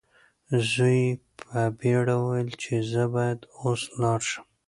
[0.71, 4.45] زوی یې په بیړه وویل چې زه باید اوس لاړ شم.